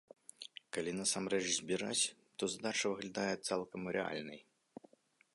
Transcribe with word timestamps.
Калі 0.75 0.91
насамрэч 0.99 1.41
збіраць, 1.57 2.05
то 2.37 2.43
задача 2.53 2.85
выглядае 2.93 3.35
цалкам 3.51 3.81
рэальнай. 3.99 4.39